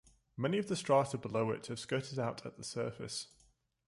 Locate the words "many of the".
0.35-0.75